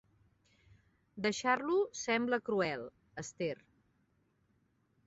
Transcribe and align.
Deixar-lo 1.25 1.75
sembla 2.01 2.41
cruel, 2.49 2.87
Esther. 3.25 3.55